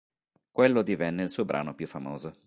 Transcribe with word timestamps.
Quello 0.51 0.81
divenne 0.81 1.21
il 1.21 1.29
suo 1.29 1.45
brano 1.45 1.75
più 1.75 1.85
famoso. 1.85 2.33